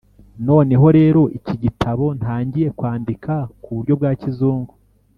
noneho 0.47 0.85
rero 0.97 1.21
iki 1.37 1.55
gitabo 1.63 2.05
ntangiye 2.19 2.67
kwandika 2.77 3.33
kuburyo 3.61 3.93
bwa 3.99 4.11
kizungu 4.21 4.73